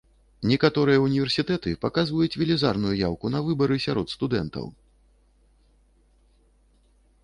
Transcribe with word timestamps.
Некаторыя 0.51 1.03
ўніверсітэты 1.07 1.73
паказваюць 1.85 2.37
велізарную 2.43 2.95
яўку 3.07 3.25
на 3.37 3.45
выбары 3.51 3.75
сярод 3.87 4.17
студэнтаў. 4.17 4.75